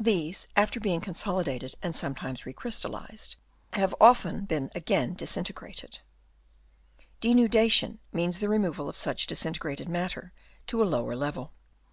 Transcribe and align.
These 0.00 0.48
after 0.56 0.80
being 0.80 1.00
consolidated 1.00 1.76
and 1.84 1.94
sometimes 1.94 2.40
Chap. 2.40 2.46
V. 2.46 2.50
AND 2.50 2.78
DENUDATION. 2.82 3.20
233 3.20 3.20
recrystallized, 3.76 3.78
have 3.78 3.94
often 4.00 4.44
been 4.44 4.70
again 4.74 5.14
dis 5.14 5.36
integrated. 5.36 6.00
Denudation 7.20 7.98
means 8.12 8.40
the 8.40 8.48
removal 8.48 8.88
of 8.88 8.96
such 8.96 9.28
disintegrated 9.28 9.88
matter 9.88 10.32
to 10.66 10.82
a 10.82 10.84
lower 10.84 11.14
level. 11.14 11.52